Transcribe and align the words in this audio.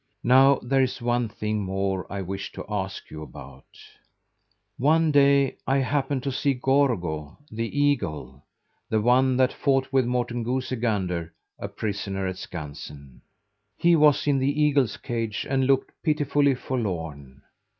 "Now 0.23 0.55
there 0.63 0.81
is 0.81 0.99
one 0.99 1.29
thing 1.29 1.63
more 1.63 2.11
I 2.11 2.23
wish 2.23 2.51
to 2.53 2.65
ask 2.67 3.11
you 3.11 3.21
about: 3.21 3.67
"One 4.79 5.11
day 5.11 5.57
I 5.67 5.77
happened 5.77 6.23
to 6.23 6.31
see 6.31 6.55
Gorgo, 6.55 7.37
the 7.51 7.69
eagle 7.79 8.43
the 8.89 8.99
one 8.99 9.37
that 9.37 9.53
fought 9.53 9.93
with 9.93 10.07
Morten 10.07 10.43
Goosey 10.43 10.77
Gander 10.77 11.31
a 11.59 11.67
prisoner 11.67 12.25
at 12.25 12.39
Skansen. 12.39 13.21
He 13.77 13.95
was 13.95 14.25
in 14.25 14.39
the 14.39 14.51
eagles' 14.63 14.97
cage 14.97 15.45
and 15.47 15.67
looked 15.67 15.91
pitifully 16.01 16.55
forlorn. 16.55 17.43